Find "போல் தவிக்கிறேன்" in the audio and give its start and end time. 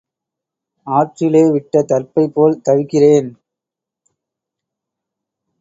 2.27-3.29